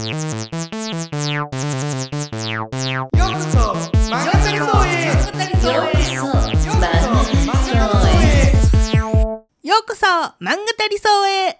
[0.00, 1.60] ようこ
[3.44, 3.58] そ
[4.08, 5.10] 漫画タリソへ
[9.62, 10.06] ようこそ
[11.24, 11.58] うへ。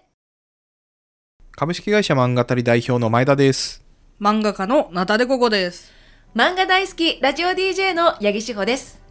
[1.51, 3.83] 株式会社漫画たり代表の前田です。
[4.19, 5.91] 漫画家のナタデココです。
[6.33, 9.03] 漫画大好きラジオ DJ の八木志保です。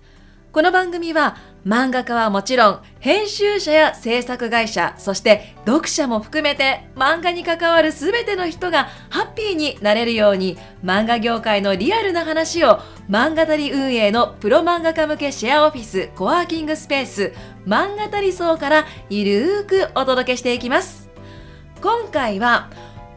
[0.51, 12.79] この番組は漫画家はもちろん編集者や制作会社そして読者も含めて漫画に関わる全ての人がハッピーになれるように漫画業界のリアルな話を
[13.09, 17.33] 漫画たり運営のプロ漫画家向けシェアオフィスコワーキングスペース
[17.67, 21.11] 漫画たり層からゆるーくお届けしていきます
[21.83, 22.71] 今回は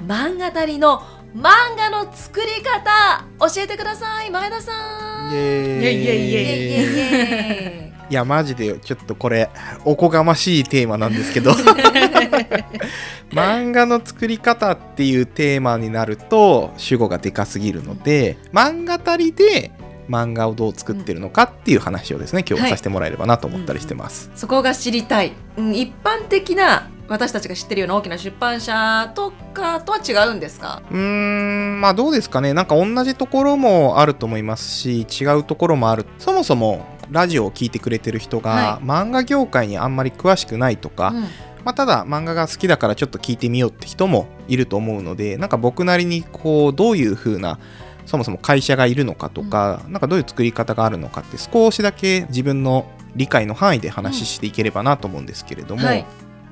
[0.05, 1.01] 漫画たりの
[1.35, 5.33] 漫画の作り方教えてください前田さん。
[5.33, 6.03] イエーイイエイ。
[6.03, 7.82] イエイイエイイエイイエイ
[8.13, 9.49] いやマジでちょっとこれ
[9.85, 11.51] おこがましいテーマなんですけど。
[13.33, 19.71] 漫画の作り方っていうテーマになると主語がでかすぎるので漫画たりで
[20.07, 24.29] 漫画をどう作ってるのかっていう話をですね今日はいさせてもらえればなと思ったりしてます。
[24.35, 30.83] そこが知りたい、うん一般的な私たちが知ってるような大きな出版社とかとは違うんですか？
[30.91, 32.53] うーんまあどうですかね。
[32.53, 36.05] なんか同じところもあると思いますし違うところもある。
[36.19, 41.21] そもそもラジオを聞いてくれてる人が、は漫画業界にあんまり詳しくないとか、うん。
[41.63, 47.57] まあ、ただ漫画が好きだからちょっと聞いてみようって人もいると思うのでなんか僕なりにこうどういう風な
[48.05, 56.05] そもそも会社がいるのかとか、なんかどういう作り方があるのかって少しだけ自分の理解の範囲で話していければなと思うんですけれども、はい。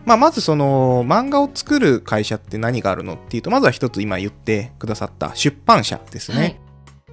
[0.06, 6.38] まあ、まずその漫画を作る会社って何があるのっていうとまずは一つ今言ってくださった出版社ですね。
[6.38, 6.60] はい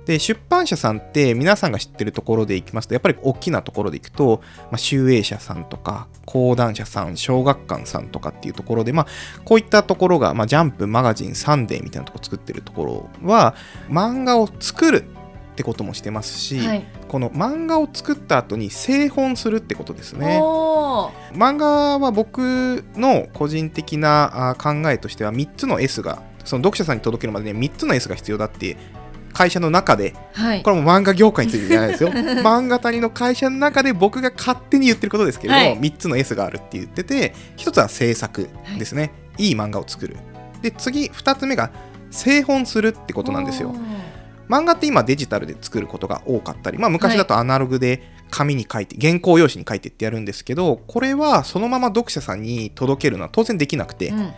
[0.09, 9.07] で出版社さんって皆さんが知ってるところでいきますとやっぱり大きなところでいくと、まあ、集英社さんとか講談社さん小学館さんとかっていうところで、まあ、
[9.45, 13.55] こういったところが、まあ、ジャンプマガジンサンデーみたいなところ作ってるところは
[13.91, 15.05] 漫画を作る
[15.53, 20.39] ってこともしてますし、はいこの漫画を作った後に製本するってことですね。
[21.33, 28.77] 漫画は僕の個人的なあ考えとしては3つの S がその読者さんに届けるまでに3つの S が必要だって
[29.39, 30.65] 会社の中ではい。
[30.65, 32.11] これも漫画業界についてじゃないですよ。
[32.43, 35.79] 漫画谷の会社の中で僕が勝手に言ってることですけれども、はい。
[35.79, 40.17] 3つの S があるって言ってて1つは制作ですね、い、い漫画を作る。
[40.61, 41.71] で次2つ目が
[42.11, 43.77] 製本するってことなんですよ。
[44.49, 54.33] 漫画って今デジタルで作ることが多かったり、まあ、昔だとアナログで紙に書いて、原稿用紙に書いてってやるんですけどこれはそのまま読者さんに届けるのは当然できなくて、うん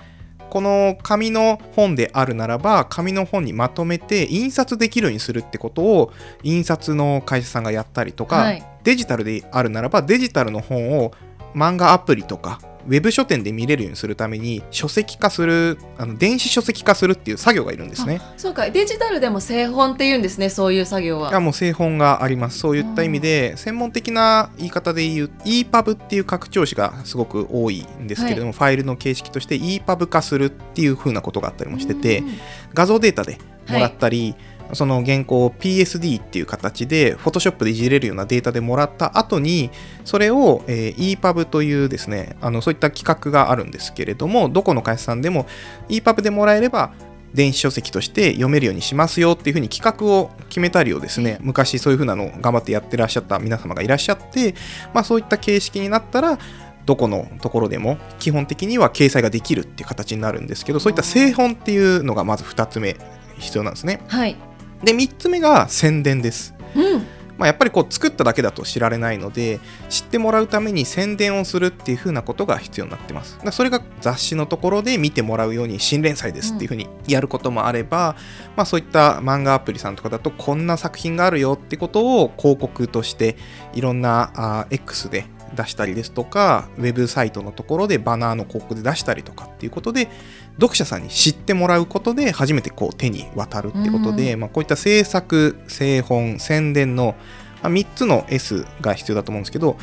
[0.50, 6.12] この紙の本であるならば紙の本にまとめて印刷できるようにするってことを
[6.42, 8.62] 印刷の会社さんがやったりとか、はい。
[8.82, 11.12] デジタルであるならばデジタルの本を
[11.54, 18.20] 漫画アプリとかウェブ書店で見れるようにするために書籍化するあの電子書籍化するっていう作業がいるんですね。
[18.36, 18.70] そうか。
[18.70, 20.48] デジタルでも製本って言うんですね。
[20.50, 21.30] そういう作業は。
[21.30, 22.58] いやもう製本があります。
[22.58, 32.30] そういった意味で専門的な言い方で言う EPUB っていう拡張子がすごく多いんですけれども、ファイルの形式として EPUB 化するっていう風なことがあったりもしてて、うん
[32.72, 34.34] 画像データでもらったり、
[34.74, 39.70] その原稿を PSD っていう形で Photoshop でいじれるようなデータでもらった後に
[40.04, 45.46] それを、えー EPUB というですねあのそういった企画があるんですけれどもどこの会社さんでも
[45.88, 46.92] EPUB でもらえれば
[47.34, 54.54] 電子書籍として読めるようにしますよっていうふうに企画を決めたりをですね昔そういうふうなのを頑張ってやってらっしゃった皆様がいらっしゃって、
[54.92, 56.38] まあ、そういった形式になったら
[56.86, 62.96] どこのところでも基本的には掲載ができるっていう形になるんですけどそういった製本っていうのがまず2つ目
[63.38, 64.00] 必要なんですね。
[64.08, 64.36] はい
[64.82, 66.54] で3つ目が宣伝です。
[66.74, 67.06] うん。
[67.40, 73.38] まあ、やっぱりこう作っただけだと知られないので知ってもらうために宣伝をするっていう風なことが必要になってます。
[73.42, 78.14] だそれが雑誌のところで見てもらうように新連載ですっていう風にやることもあれば、
[78.56, 83.36] まあ、そういった漫画アプリさんとかだとこんな作品があるよってことを広告として
[83.72, 85.24] いろんなあー X で
[85.54, 90.08] 出したりですとかウェブサイトのところでバナーの広告で出したりとかっていうことで
[90.56, 97.14] 読者さんに知ってもらうことで初めてこう手に渡るってことで、まあ、こういった制作製本宣伝の
[97.62, 99.76] まあ3つの S が必要だと思うんですけど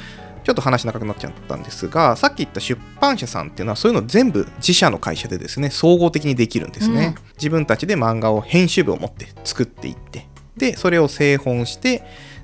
[0.43, 12.03] ちょっと話長くなっちゃったんですがさっき言った出版社さんっていうのはそういうの全部自社の会社でですね総合的にできるんですね、自分たちで漫画を編集部を持って作っていってでそれを製本して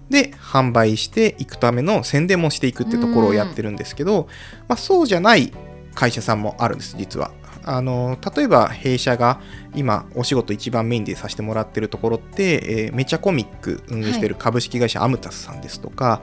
[0.10, 4.28] で販売していくための宣伝もしていくってところをやってるんですけど、
[4.68, 5.54] まあ、そうじゃない
[5.96, 7.32] 会社さんもあるんです実は
[7.64, 9.40] あの例えば弊社が
[9.76, 16.22] 今お仕事一番メインでさせてもらってるところって、えーメチャコミック運営してる株式会社アムタスさんですとか、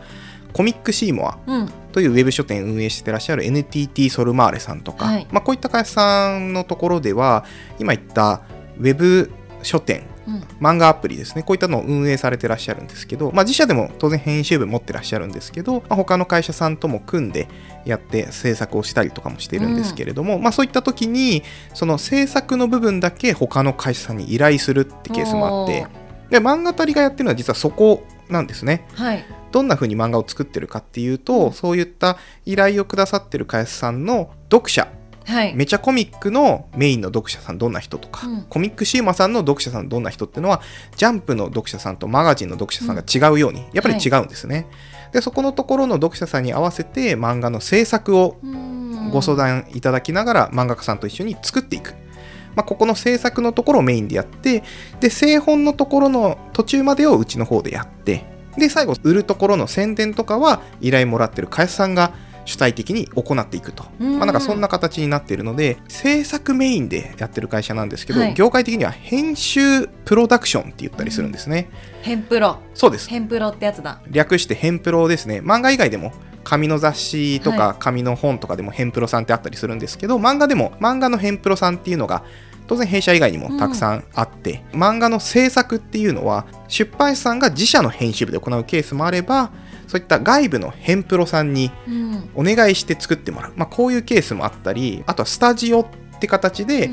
[0.52, 1.68] コミックシーモアうん。
[1.92, 5.26] というウェブ書店運営してらっしゃる NTT ソルマーレさんとか、はい。
[5.30, 7.44] まあ、こういった会社さんのところでは
[7.78, 8.42] 今言った
[8.78, 9.30] ウェブ
[9.62, 10.09] 書店うん
[10.60, 11.42] 漫画アプリですね。
[11.42, 17.48] こういったのを運営されてらっしゃるんですけど、まあ、自社でも当然編集部持ってらっしゃるんですけど、まあ、他の会社さんとも組んで
[17.84, 21.42] やって制作をしたりとかもしているんですけれども、まあ、そういった時に
[21.74, 25.86] その制作の部分だけ他の会社さんに依頼するってケースもあって
[26.30, 28.86] で漫画たりがやってるのは実はそこなんですね。
[28.94, 29.24] はい。
[29.50, 32.16] どんな風に漫画を作ってるかっていうと、そういった
[32.46, 34.88] 依頼をくださってる会社さんの読者
[35.30, 35.54] はい。
[35.54, 38.42] めちゃコミックのメインの読者さんどんな人とか、うん。
[38.42, 40.60] コミックシーマさんの読者さんどんな人っていうのは
[40.96, 44.66] ジャンプの読者さんとマガジンの読者さんが違うように、やっぱり違うんですね、
[45.12, 48.80] でそこのところの読者さんに合わせて漫画の制作をうん。
[49.10, 51.94] ご相談いただきながら漫画家さんと一緒に作っていく、
[52.54, 54.62] まあ、ここの制作のところをメインでやって
[55.00, 58.24] で製本のところの途中までをうちの方でやって
[58.56, 62.12] で最後売るところの宣伝とかは依頼もらってる会社さんが
[62.50, 64.18] 主体的に行っていくと、うん。
[64.18, 68.34] まあ、なんかそんな形になっているので制作メインでやってる会社なんですけど、はい。
[68.34, 71.70] 業界的には編集プロダクションって言ったりするんですね、
[72.02, 72.58] ヘンプロ。
[72.74, 73.08] そうです。
[73.08, 74.00] ヘンプロってやつだ。
[74.10, 75.40] 略してヘンプロですね。
[75.40, 76.12] 漫画以外でも
[76.42, 82.24] 紙の雑誌とはか紙の本とかでもヘンプロさんってあったりするんですけど、漫画でも漫画のヘンプロさんっていうのが
[82.66, 89.50] 当然弊社以外にもたくさんあって、漫画の制作っていうのは出版社さんが自社の編集部で行うケースもあれば
[89.90, 92.30] そういった外部のヘンプロさんにうん。
[92.36, 95.86] お願いして作ってもらう、まあ、こういうケースもあったりあとはスタジオっ
[96.20, 96.90] て形で、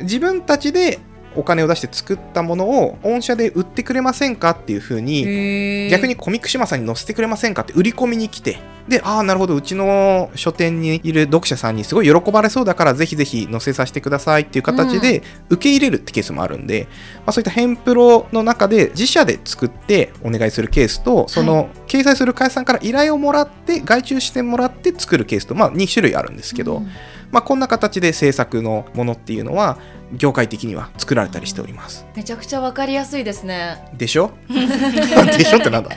[0.00, 0.98] 自分たちで
[1.36, 8.58] お金を出して作ったものを御社で売ってくれませんかっていうふうに逆にコミック島さんに載せてくれませんかって売り込みに来て
[8.88, 9.54] でああなるほど。
[9.54, 16.88] うちの書店にいる読者さんにすごい喜ばれそうだからぜひぜひ載せさせてくださいっていう形で受け入れるってケースもあるんで、
[17.18, 26.88] まあ、そういったヘンプロの中で自社で作ってお願いするケースとその掲載する会社さんから依頼をもらって外注してもらって作るケースと、まあ、2種類あるんですけど、うん。
[27.30, 29.78] まあ、こんな形で制作のものっていうのは
[30.12, 32.04] 業界的には作られたりしております。
[32.14, 33.82] めちゃくちゃわかりやすいですね。
[33.96, 34.32] でしょ？
[34.50, 35.90] でしょってなんだ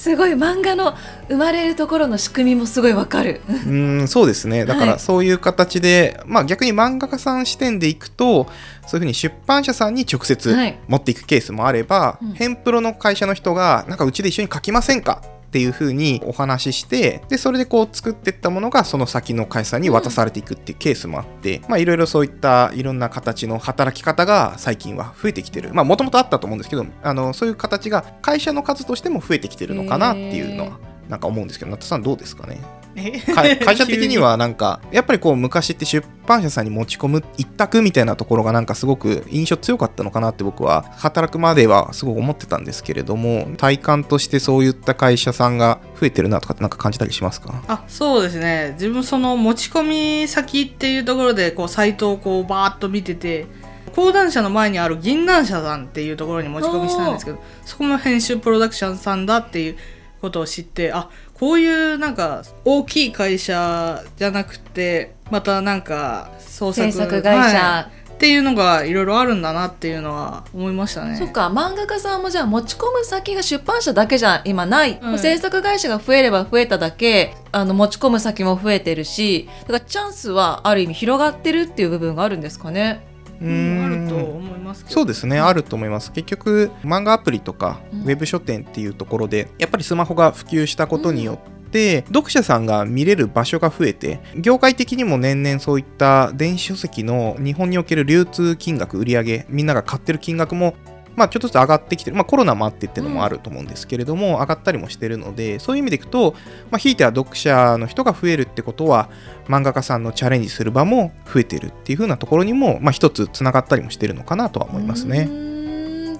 [0.00, 0.94] すごい漫画の
[1.28, 3.42] 生まれるところの仕組みもすごいわかる。
[3.46, 4.64] うーんそうですね。
[4.64, 8.46] だかはいらそういう形で、まあ逆に漫画家さん視点でいくと
[8.86, 10.78] そういうふうに出版社さんに直接はい。
[10.88, 12.32] 持っていくケースもあれば、うん。
[12.32, 25.74] ヘンプロの会社の人がなんかうちで一緒に書きませんかっていうふうにお話ししてでそれでこう作っていったものがその先の会社に渡されていくっていうケースもあって、まあいろいろそういったいろんな形の働き方が最近は増えてきてる。
[25.74, 32.54] まあもともとあったと思うんですけどあのそういう形が会社の数としても増えてきてるのかなっていうのはなんか思うんですけど、ナットさんどうですかね？
[32.54, 32.79] か
[33.64, 47.62] 会社的にはなんかやっぱりこう昔って出版社さんに持ち込む一択みたいなところがなんかすごく印象強かったのかなって僕は働くまではすごく思ってたんですけれども体感としてそういった会社さんが増えてるなとかってなんか感じたりしますか？
[47.68, 48.72] あそうですね。
[48.74, 53.46] 自分その持ち込み先っていうところでこうサイトをこうバーッと見てて
[53.94, 59.76] 講談社の前にある銀杏社さんっていうところに持ち込みしたんですけどそこも編集プロダクションさんだっていう
[60.20, 71.16] ことを知ってあこういうなんか大きい会社じゃなくてまたなんか創作会社、はいっていうのがいろいろあるんだなっていうのは思いましたね。
[71.16, 83.09] そっか漫画家さんもじゃあ持ち込む先が出版社だけじゃ今ない、うん制作会社が増えれば増えただけあの持ち込む先も増えてるしだからチャンスはある意味広がってるっていう部分があるんですかね。
[83.40, 83.84] ううん。
[83.84, 86.12] あると思いますけどそうですね、あると思います。
[86.12, 88.00] 結局、漫画アプリとか、うん。
[88.02, 100.74] ウェブ書店っていうところで、やっぱりスマホが普及したことによって、読者さんが見れる場所が増えて、業界的にも年々そういった電子書籍の日本における流通金額、売上みんなが買ってる金額も、
[101.16, 106.34] まあ、ちょっとずつ上がってきてる、まあ、コロナもあってっていうのもあると思うんですけれども、上がったりもしてるので、そういう意味でいくと、
[106.70, 109.10] まあ、ひいては読者の人が増えるってことは、
[109.46, 115.28] 漫画家さんのチャレンジする場も増えてるっていう風なところにも、まあ、一つつながったりもしてるのかなとは思いますね。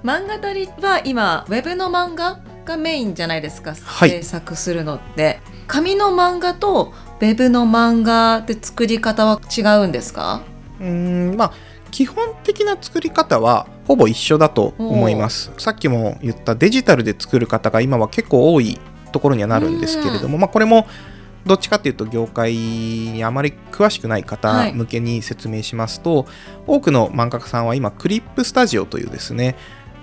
[0.02, 4.11] 漫画たりは今ウェブの漫画がメインじゃないですか、はい。
[4.11, 5.40] 制作するのって。
[5.66, 10.40] 紙の漫画とウェブの漫画で作り方は違うんですか？
[10.80, 11.37] うーん。
[11.37, 11.52] まあ
[11.90, 15.52] 基本的な作り方はほぼ一緒だと思います。
[15.59, 18.78] さっきも言ったデジタルで作る方が今は結構多い
[19.12, 20.87] ところにはなるんですけれども、まあ、これも
[21.47, 24.26] どっちかっていうと業界にあまり詳しくないは
[24.66, 26.26] い方向けに説明しますと、
[26.66, 29.56] 多くの漫画家さんは今クリップスタジオというですね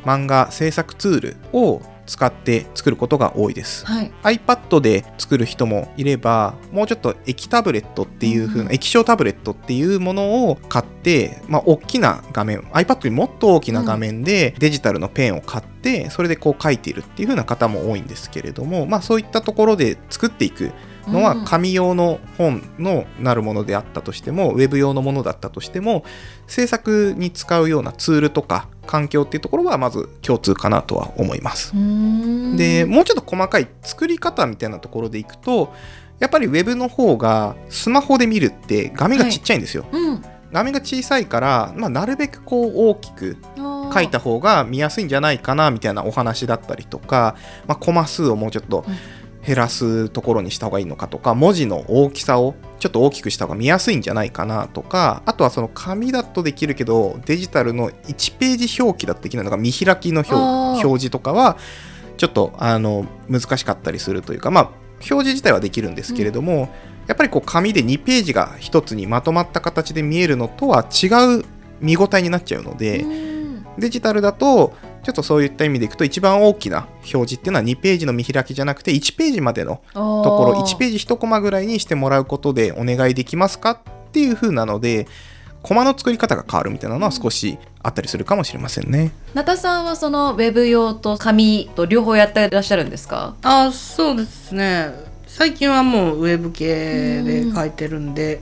[0.04, 3.86] 漫画制作ツールを使って作ることが多いです。
[3.86, 4.12] はい。
[4.24, 8.74] iPad で作る人もいればもうちょっと液タブレットっていう風な、うん。
[8.74, 20.72] 液晶タブレットっていうものを買って、まあ、大きな画面 iPad よりもっと大きな画面でデジタルのペンを買ってそれでこう書いているっていう風な方も多いんですけれども、まあ、そういったところで作っていく
[21.08, 26.04] のはうん紙用の本のなるものであったとしても、ウェブ用のものだったとしても
[26.48, 31.74] 制作に使うようなツールとか環境っていうところはまず共通かなとは思います。
[32.58, 35.74] でもうちょっと細かい作り方みたいなところでいくと
[36.20, 39.86] やっぱりウェブの方がスマホで見るって画面がちっちゃいんですよ。
[39.92, 40.24] うん。
[40.52, 47.36] 画面が小さいから、まあ、なるべくこう大きく書書いた方が見やすいんじゃないかなみたいなお話だったりとか、
[47.68, 48.86] まあ、コマ数をもうちょっと
[49.48, 61.58] 減らすところにした方がいいのかとか文字の大きさをちょっと大きくした方が見やすいんじゃないかなとかあとはその紙だとできるけどデジタルの1ページ表記だとできないのが見開きの表示とかは
[62.18, 66.70] ちょっとあの難しかったりするというかまあ表示自体はできるんですけれども、
[67.06, 71.46] やっぱりこう紙で2ページが1つにまとまった形で見えるのとは違う
[71.80, 73.06] 見応えになっちゃうので、
[73.78, 74.74] デジタルだと
[75.04, 83.80] ちょっとそういった意味でいくと一番大きな表示っていうのは2ページの見開きじゃなくて1ページまでのとところ1ページ1コマぐらいにしてもらうことでお願いできますかっ
[84.12, 85.08] ていう風なので
[85.64, 89.12] コマの作り方が変わるみたいなのは少しあったりするかもしれませんね。
[89.34, 93.36] なたさんはそのウェブ用と紙と両方やってらっしゃるんですか？
[93.44, 94.92] あそうですね。
[95.26, 98.42] 最近はもうウェブ系で書いてるんで、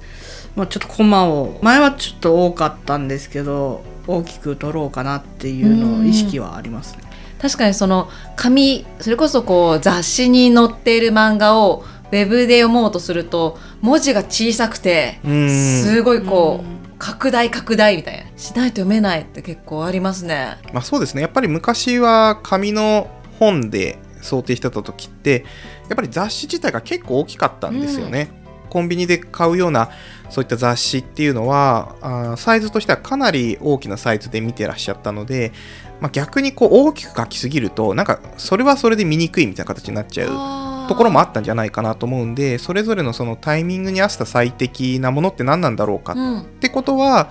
[0.55, 7.03] まあ、ちょっとコマを前はちょっと多かったんですけど大きく取ろうかなっていうのを意識はありますね。
[7.41, 20.57] 確かにその紙それこそこう雑誌に載っている漫画をウェブで読もうとすると文字が小さくてうんすごいこう拡大拡大みたいなしないと読めないって結構ありますね。
[20.73, 23.07] まあ、そうですねやっぱり昔は紙の
[23.39, 25.45] 本で想定してた時って
[25.89, 28.44] やっぱり雑誌自体が結構大きかったんですよね。
[28.75, 29.89] コンビニで買うような
[30.29, 35.53] そういった雑誌っていうのはあーサイズとしてはかなり大きなサイズで見てらっしゃったので、
[36.01, 47.29] まあ、逆にこう大きく書きすぎるとなんかそれはそれで見にくいみたいな形になっちゃうところもあったんじゃないかなと思うんでそれぞれのそのタイミングに合わせた最適なものって何なんだろうかうんってことは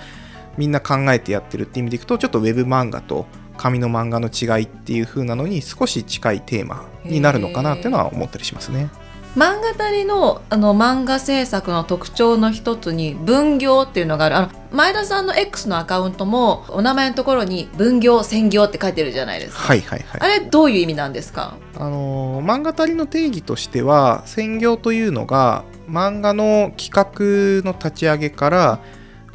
[0.57, 3.27] みんな考えてやってるって意味でいくとちょっとウェブ漫画と
[3.59, 8.89] 紙の漫画の違いっていう風なのに少し近いテーマになるのかなっていうのは思ったりしますね。
[9.37, 14.37] 漫画たりのあの漫画制作の特徴の一つに分業っていうのがある。
[14.37, 20.21] あの前田さんの X のアカウントもお名前のところに分業専業って書いてるじゃないですか、はいはいはい。
[20.21, 21.57] あれどういう意味なんですか？
[21.77, 28.81] あのー漫画たりの定義としては専業というのが漫画の企画の立ち上げから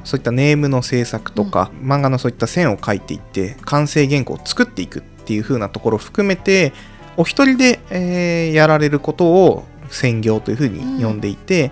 [0.06, 6.72] そういったネームの制作とか、漫画のそういった線を描いていって完成原稿を作っていくっていう風なところを含めて
[7.18, 11.72] お一人で、えーやられることを専業という風に呼んでいて、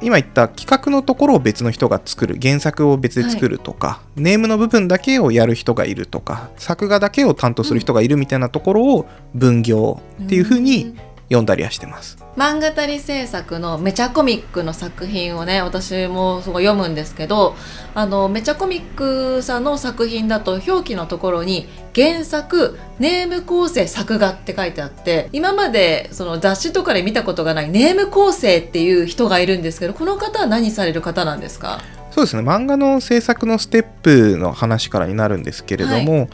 [0.00, 10.94] 今言った企画のところを別の人が作る原作を別で作るとか、ネームの部分だけをやる人がいるとか作画だけを担当する人がいるみたいなところを分業っていう風に
[11.30, 12.16] 呼んだりはしてます。
[12.36, 17.56] 漫画たり制作のめちゃコミックの作品をね私もすごい読むんですけど
[17.94, 31.80] あのめちゃコミックさんの作品だと表記のところに原作ネーム構成作画って書いてあって今までその雑誌とかで見たことがないネーム構成っていう人がいるんですけどこの方は何される方なんですか？
[32.10, 32.42] そうですね。
[32.42, 36.28] 漫画の制作のステップの話からになるんですけれども、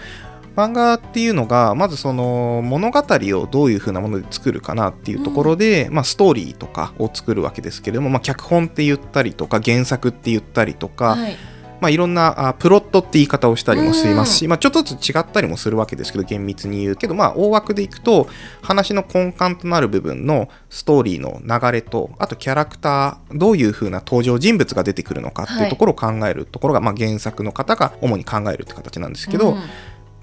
[0.57, 11.37] 漫画っていうのがまずその物語をどういう風なもので作るかなっていうところで、まあ、ストーリーとかを作るわけですけれども、まあ、脚本って言ったりとか原作って言ったりとか、はい。
[11.81, 18.27] まあ、いろんなあプロットって言い方をしたりもしますし、まあ、ちょっとずつ違ったりもするわけですけど厳密に言うけど、まあ、大枠でいくと
[18.63, 29.63] 話の根幹となる部分のストーリーの流れとあとキャラクターどういう風な登場人物が出てくるのかっていうところを考えるところが、まあ、原作の方が主に考えるって形なんですけど、うん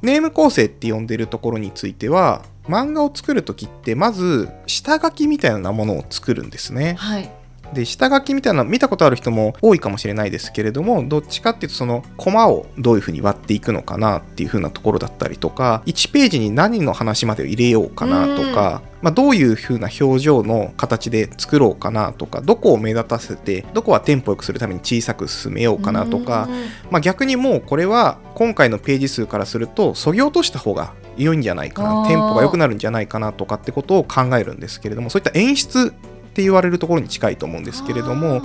[0.02, 6.96] ネーム構成って呼んでるところについては漫画を作る時ってまず下書きみたいなものを作るんですね。
[6.98, 7.41] はい
[7.74, 35.94] で下書きみたいなの見たことある人も多いかもしれないですけれどもどっちかっていうとそのコマをどういうふうに割っていくのかなっていうふうなところだったりとか1ページに何の話までを入れようかなとか、まあ、どういうふうな表情の形で作ろうかなとかどこを目立たせてどこはテンポよくするために小さく進めようかなとか、うんまあ、逆にもうこれは今回のページ数からするとそぎ落とした方が良いんじゃないかなテンポが良くなるんじゃないかなとかってことを考えるんですけれどもそういった演出
[36.32, 38.42] って言われるところに近いと思うんですけれども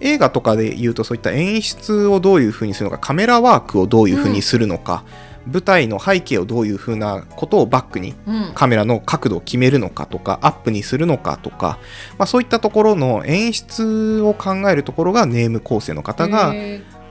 [0.00, 5.04] 映画とかで言うとそういった演出をどういうふうにするのかカメラワークをどういうふうにするのか、
[5.52, 11.78] 舞台の背景をどういうふうなことをバックにうんカメラの角度を決めるのかとかアップにするのかとか、
[12.18, 16.54] まあ、そういったところの演出を考えるところがネーム構成の方が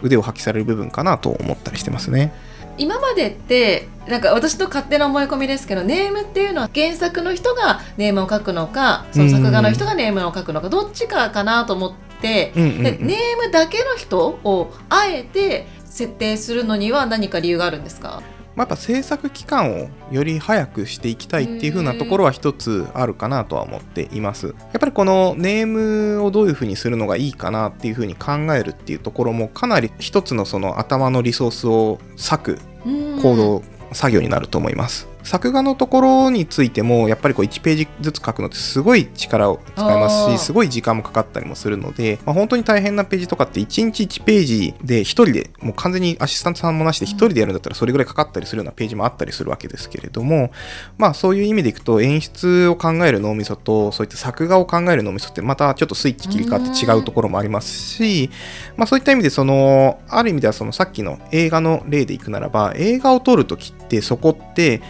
[0.01, 2.33] 腕を発揮される部分かなと思ったりしてますね。
[2.77, 12.83] 今までってなんか私の勝手な思い込みですけどネームっていうのは原作の人がネームを書くのかその作画の人がネームを書くのかどっちかかなと思って、うんうんうん。
[12.83, 18.21] でネームだけの人をあえて設定するのには何か理由があるんですか？
[18.55, 24.47] まあ、やっぱ制作期間をより早くしていきたいっていう風なところは一つあるかなとは思っています。
[24.47, 35.07] やっぱりこのネームをどういう風にするのがいいかなっていう風に考えるっていうところもかなり一つのその頭のリソースを割く行動作業になると思います。
[35.27, 50.51] 作画のところについてもやっぱりこう1ページずつ書くのってすごい力を使いますしすごい時間もかかったりもするので、まあ、本当に大変なページとかって1日1ページで1人でもう完全にアシスタントさんもなしで1人でやるんだったらそれぐらいかかったりするようなページもあったりするわけですけれども
[50.97, 58.29] まあそういう意味でいくと演出を考える脳みそとそういった作画を考える脳みそってまたちょっとスイッチ切り替わって違うところもありますし、
[58.77, 64.81] まあ、そういった意味でそのある意味ではそのさっきの映画の例でいくならば映画を撮るときってそこって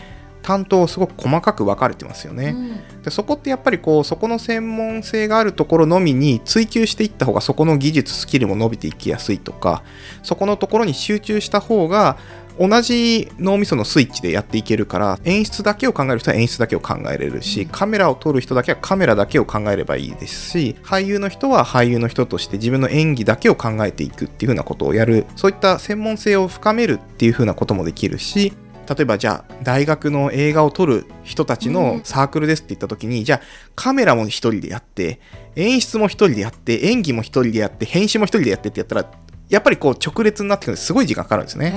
[0.48, 2.56] 担当すごく細かく分かれてますよね。
[3.04, 9.84] でそこってやっぱりこうそこの専門性があるところのみに追求していった方がそこの技術スキルも伸びていきやすいとか
[10.24, 12.18] そこのところに集中した方が
[12.58, 25.26] 同じ脳みそのスイッチでやっていけるから演出だけを考える人は演出だけを考えれるし、カメラを撮る人だけはカメラだけを考えればいいですし俳優の人は俳優の人として自分の演技だけを考えていくっていう風なことをやる。
[25.36, 28.54] そういった専門性を深めるっていう風なこともできるし
[28.88, 33.42] 例えばじゃあ大学の映画を撮る人たちのサークルですって言った時に、じゃあ
[33.76, 35.20] カメラも一人でやって
[35.56, 39.12] 演出も一人でやって演技も一人でやって編集も一人でやってってやったら
[39.50, 41.70] やっぱりこう直列になってくるすごい時間かかるんですね。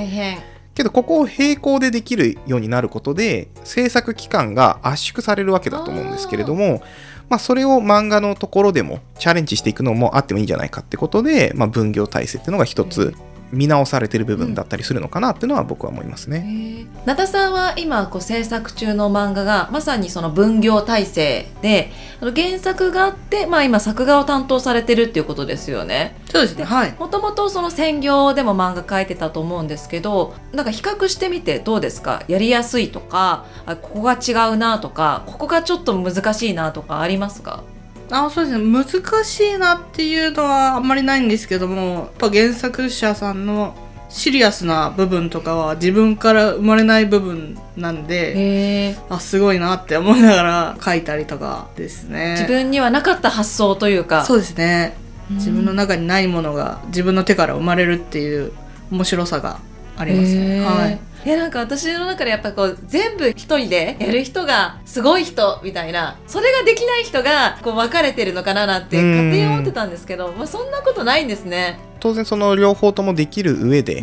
[0.74, 6.82] けどここを並行でできるようになることで制作期間が圧縮されるわけだと思うんですけれども
[7.30, 13.14] まあ、それを漫画のところでもチャレンジしていくのもあってもいいんじゃないかってことで、まあ、分業体制っていうのが一つ
[13.52, 16.86] 見直されてる部分だったりするのかなっていうのは僕は思いますね。
[17.04, 21.90] 名田さんは今こう制作中の漫画がまさにその分業体制で
[22.20, 26.16] 原作があって、まあ、今作画を担当されてるっていうことですよね。
[26.30, 26.64] そうですね。
[26.64, 26.94] はい。
[26.98, 32.22] もともとその専業でも漫画描いてたと思うんですけどなんか比較してみてどうですか？
[32.28, 37.64] やりやすいとかあここが違うなとかここがちょっと難しいなとかありますか？
[38.10, 38.64] あそうですね。
[38.64, 43.74] 難しいなっていうのはあんまりないんですけどもやっぱ原作者さんの
[44.08, 52.32] シリアスな部分とかは自分から生まれない部分なんであすごいなって思いながら書いたりとかですね。
[52.32, 54.24] 自分にはなかった発想というか。
[54.24, 54.96] そうですね。
[55.30, 55.36] うん。
[55.36, 58.52] 自分の中にないものが自分の手から生まれるっていう
[58.90, 59.60] 面白さが
[59.96, 60.60] ありますね。
[60.64, 69.10] はいいやなんか私の中でやっぱこう全部一人でやる人がすごい人みたいなそれができない人がこう分かれてるのかななんてうん。
[69.10, 71.78] 勝手に思ってたんですけど、まあ、そんなことないんですね。
[72.00, 74.02] 当然その両方ともできる上で、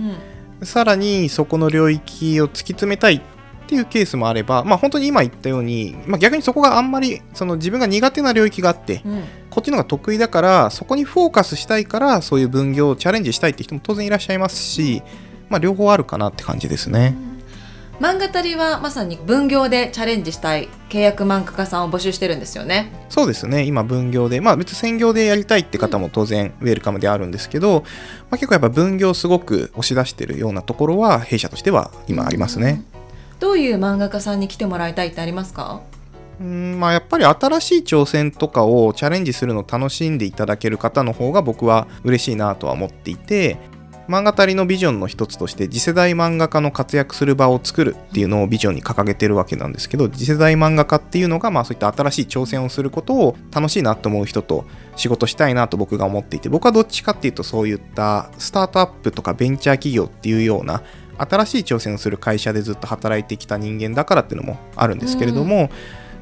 [0.59, 0.67] うん。
[0.67, 3.21] さらにそこの領域を突き詰めたいっ
[3.67, 9.23] ていうケースもあれば、まあ、本当に今言ったように、まあ、逆にそこがあんまりその自分が苦手な領域があってうん。
[9.49, 15.01] こっちの方が得意だからそこにフォーカスしたいからそういう分業をチャレンジしたいって人も当然いらっしゃいますし、
[15.49, 17.15] まあ、両方あるかなって感じですね。
[17.99, 22.91] 漫画たりはまさに分業でチャレンジしたい契約漫画家さんを募集してるんですよね。
[23.09, 27.81] そうですね今分業でまあ別に専業でやりたいって方も当然ウェルカムであるんですけど、
[28.29, 32.83] まあ、結構やっぱ分業すごく押し出してるようなところは弊社としては今ありますね。
[33.39, 35.81] どういう漫画家さんに来てもらいたいってありますか？
[36.39, 43.57] うんまあやっぱり新しい挑戦とかをチャレンジするのを楽しんでいただける方の方が僕は嬉しいなとは思っていて
[44.07, 54.65] 漫画たりのビジョンの一つとして次世代漫画家の活躍する場を作るっていうのをビジョンに掲げてるわけなんですけど次世代漫画家っていうのがまあそういった新しい挑戦をすることを楽しいなと思う人と
[54.95, 60.83] 仕事したいなと僕が思っていて僕はどっちかっていうとそういったスタートアップとかベンチャー企業っていうような
[61.17, 65.69] 新しい挑戦をする会社でずっと働いてきた人間だからっていうのもあるんですけれども、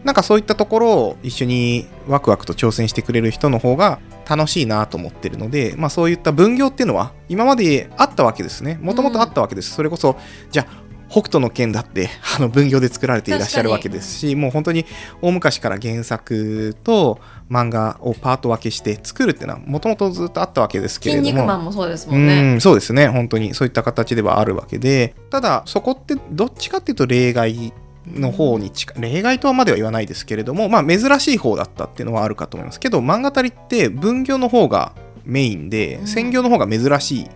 [0.05, 8.79] なんかそういったところを一緒にワクワクと挑戦してくれる人の方が楽しいなと思ってるので、まあそういった分業っていうのは今まであったわけですね。
[8.81, 9.71] もともとあったわけです。
[9.71, 10.17] それこそ、
[10.51, 14.85] じゃあ、北斗の剣だって あの分業で作られていらっしゃるわけですしもう本当に
[15.21, 22.53] 大昔から原作と漫画をパート分けして作るっていうのはもともとずっとあったわけですけれ筋ども肉マンもそうですもんね。
[22.53, 27.71] うん、そうですね、本当にそういった形ではあるわけで、ただ、そこってどっちかっていうと例外
[28.07, 34.93] の方に近い、例外とはまでは言わないですけれども、まあ、珍しい方だったっていうのはあるかと思いますけど、漫画たりって分業の方が
[35.25, 37.27] メインで、うん専業の方が珍しい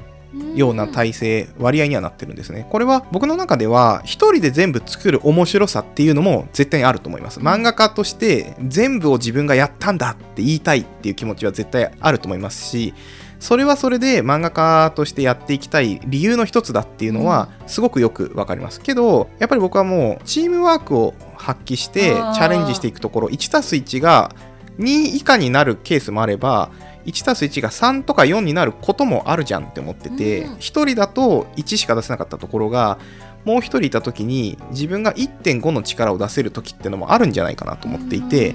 [0.55, 2.67] ような体制、割合にはなってるんですね。
[2.69, 7.39] これは僕の中では、一人で全部作る面白さっていうのも絶対にあると思います。
[7.39, 12.93] 漫画家として全部を自分がやったんだって言いたいっていう気持ちは絶対あると思いますし、
[13.39, 18.82] それはそれで漫画家としてやっていきたい理由の一つだっていうのはすごくよくわかります。
[18.82, 24.36] けどやっぱり僕はもうチームワークを発揮してチャレンジしていくところ 1+1 が
[24.78, 26.69] 2以下になるケースもあれば
[27.06, 30.54] 1+1 が3とか4になることもあるじゃんって思ってて、うん。
[30.56, 32.99] 1人だと1しか出せなかったところが
[33.45, 38.54] もう1人いた時に自分が1.5の力を出せる時ってのもあるんじゃないかなと思っていて、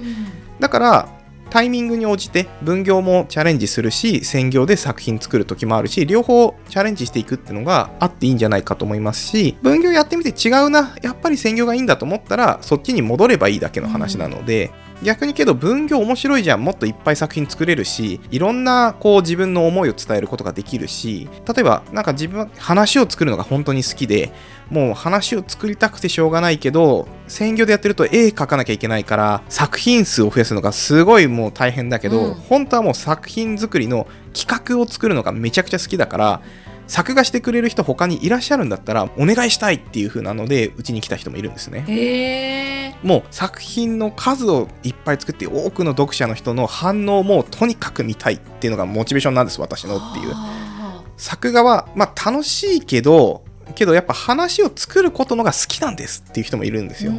[0.59, 1.09] だから
[1.55, 16.63] タイミングに応じて分業もチャレンジするし専業で作品作る時もあるし両方チャレンジしていくっていうのがあっていいんじゃないかと思いますし分業やってみて違うなやっぱり専業がいいんだと思ったらそっちに戻ればいいだけの話なので、逆にけど分業面白いじゃん。
[16.63, 24.31] もっといっぱい作品作れるしいろんなこう自分の思いを伝えることができるし例えばなんか自分は話を作るのが本当に好きで
[24.69, 32.33] もう話を作りたくてしょうがないけど専業でやってると絵描かなきゃいけないから作品数を増やすのがすごいもう大変だけど、うん。
[32.33, 36.41] 本当はもう作品作りの企画を作るのがめちゃくちゃ好きだから
[36.87, 41.85] 作画してくれる人他にいらっしゃるんだったらお願いしたいっていう風なのでうちに来た人もいるんですね。
[41.87, 50.31] へえもう作品の数をいっぱい作って多くの読者の人の反応もとにかく見たいっていうのがモチベーションなんです私のっていう。
[50.33, 51.03] あ。
[51.17, 53.43] 作画はまあ楽しいけど
[53.73, 57.11] けどやっぱ話を作ることのが好きなんですっていう人もいるんですよ。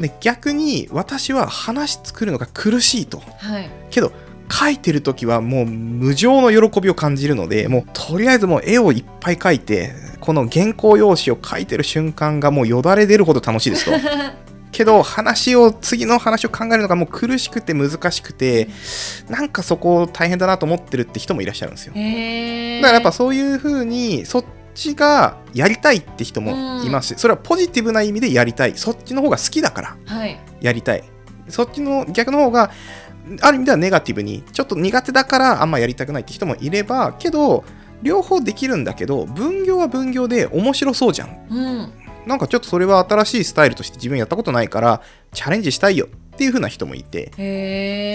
[0.00, 3.22] で逆に私は話作るのが苦しいと。
[3.38, 3.70] はい。
[3.90, 4.12] けど
[4.50, 13.92] 書いてる時はもう無常の喜びを感じるのでもうとりあえずもう絵をいっぱい描いてこの原稿用紙を書いてる瞬間がもうよだれ出るほど楽しいですと。
[14.72, 18.68] けど話を次の話を考えるのがもう苦しくて難しくて
[19.26, 21.94] なんかそこ大変だなと思ってるって人もいらっしゃるんですよ。
[21.94, 22.00] だ
[22.88, 27.14] からやっぱそういう風にそっちがやりたいって人もいます。
[27.14, 28.74] し、それはポジティブな意味でやりたい。
[28.76, 30.38] そっちの方が好きだからはい。
[30.60, 31.04] やりたい。
[31.48, 32.70] そっちの逆の方が
[33.40, 37.64] ある意味ではネガティブにちょっと苦手だからあんまやりたくないって人もいればけど
[38.02, 41.46] 両方できるんだけど分業は分業で面白そうじゃん。
[41.50, 41.92] うん。
[42.26, 45.00] なんかちょっとそれは新しいスタイルとして自分やったことないから
[45.32, 47.30] チャレンジしたいよっていう風な人もいて、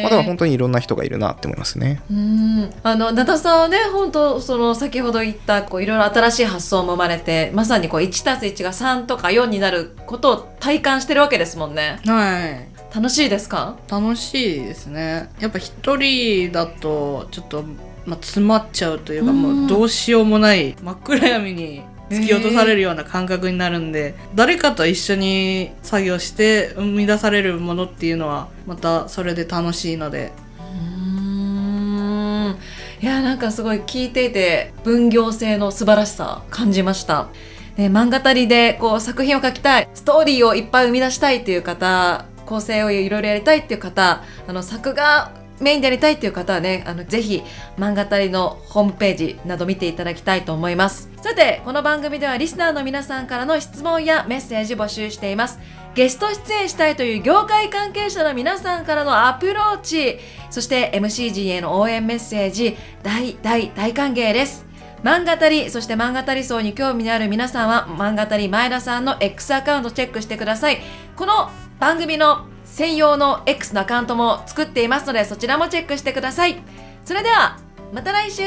[0.03, 2.01] まあ、だから本当にいろんな人がいるなって思いますね。
[2.11, 2.69] うん。
[2.83, 11.99] あの灘さんはね本当その先ほど言ったこういろいろ新しい発想も生まれてまさにこう 1+1 が3とか4になることを体感してるわけですもんね。
[12.05, 13.77] はい楽しいですか？
[13.89, 15.29] 楽しいですね。
[15.39, 17.63] やっぱ一人だとちょっと、
[18.05, 19.41] まあ、詰まっちゃうというか、うん。
[19.41, 30.33] もうどうしようもない真っ暗闇に突き落とされるような感覚になるんで、誰かと一緒に作業して生み出されるものっていうのはまたそれで楽しいので。
[30.59, 32.57] うん。
[33.01, 37.29] いやなんかすごい聞いていて分業性の素晴らしさ感じました、
[37.75, 47.43] ね、漫画たりでこう作品を描きたいストーリーをいっぱい生み出したいっていう方構成をいろいろやりたいっていう方あの作画メインでやりたいっていう方はねあのぜひ
[47.77, 51.09] 漫画たりのホームページなど見ていただきたいと思います。
[51.21, 55.59] さてこの番組ではリスナーの皆さんからの質問やメッセージ募集しています。
[55.93, 64.65] ゲスト出演したいという業界関係者の皆さんからのアプローチそして MCG への応援メッセージ大大大歓迎です。
[65.03, 70.79] 漫画たりそして漫画たり層に興味のある皆さんは漫画たり前田さんの X アカウントチェックしてください。
[71.15, 71.51] この
[71.81, 76.61] 番組の専用の X のアカウントも作っていますのでそちらもチェックしてください。
[77.03, 77.57] それでは
[77.91, 78.43] また来週。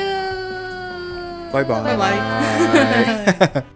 [1.52, 1.82] バイバイ。
[1.82, 3.64] バイバイ